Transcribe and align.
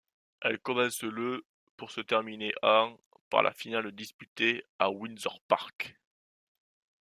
Elle 0.41 0.57
commence 0.57 1.03
le 1.03 1.45
pour 1.77 1.91
se 1.91 2.01
terminer 2.01 2.55
en 2.63 2.97
par 3.29 3.43
la 3.43 3.51
finale 3.53 3.91
disputée 3.91 4.63
à 4.79 4.89
Windsor 4.89 5.39
Park. 5.47 5.95